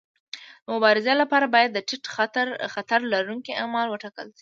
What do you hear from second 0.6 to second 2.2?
د مبارزې لپاره باید د ټیټ